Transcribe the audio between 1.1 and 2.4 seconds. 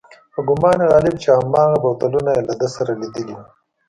چې هماغه بوتلونه